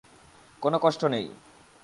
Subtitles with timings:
[0.63, 1.25] কোন কষ্ট নেই!